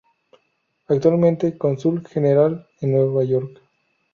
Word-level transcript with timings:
Actualmente 0.87 1.59
Cónsul 1.59 2.03
General 2.07 2.65
en 2.79 2.91
Nueva 2.93 3.23
York. 3.23 3.61